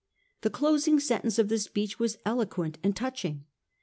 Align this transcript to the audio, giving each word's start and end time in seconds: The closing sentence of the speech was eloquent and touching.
The 0.41 0.49
closing 0.49 0.99
sentence 0.99 1.37
of 1.37 1.47
the 1.47 1.59
speech 1.59 1.99
was 1.99 2.17
eloquent 2.25 2.79
and 2.81 2.95
touching. 2.95 3.45